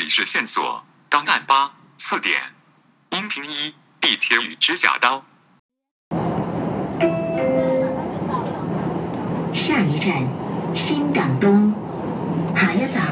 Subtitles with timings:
[0.00, 2.40] 历史线索，档案八，四点。
[3.10, 5.24] 音频一，地铁与指甲刀。
[9.52, 10.22] 下一站，
[10.72, 11.74] 新港东。
[12.54, 13.06] 下一站，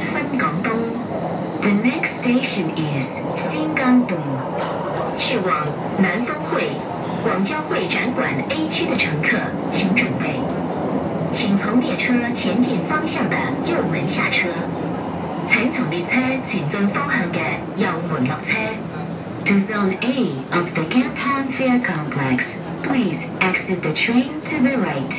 [0.00, 0.72] 新港东。
[1.62, 3.06] The next station is
[3.48, 4.18] 新港东。
[5.16, 5.64] 去往
[6.02, 6.72] 南方会
[7.22, 9.38] 广交会展馆 A 区的乘客，
[9.72, 10.40] 请准备。
[11.32, 13.36] 请从列车前进方向的
[13.70, 14.48] 右门下车。
[15.58, 16.10] 请从列车
[16.50, 18.58] 前进方向嘅右门落车。
[19.46, 22.44] To Zone A of the Canton Fair Complex,
[22.84, 25.16] please exit the train to the right.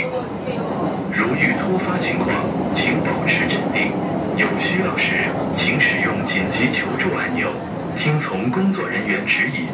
[1.18, 3.92] 如遇突发情况，请保持镇定，
[4.38, 5.28] 有需要时
[5.58, 7.50] 请使用紧急求助按钮，
[7.98, 9.66] 听从工作人员指引，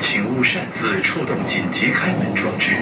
[0.00, 2.76] 请勿擅自触动紧急开门装置。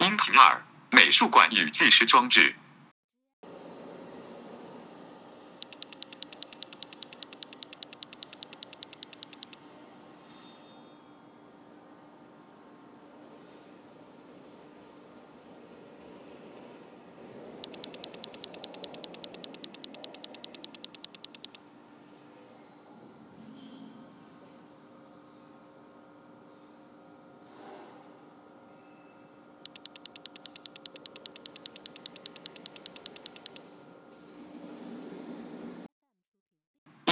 [0.00, 2.52] 音频二，美术馆与计时装置。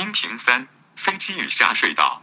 [0.00, 2.22] 音频三：飞机与下水道。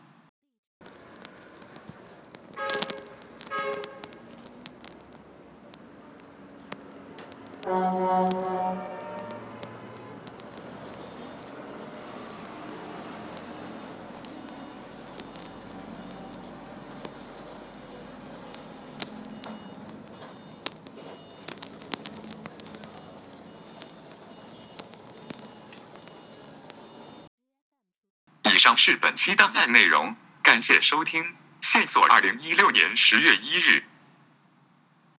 [28.53, 31.35] 以上是本期档案内容，感谢收听。
[31.61, 33.90] 线索：二零一六年十月一日。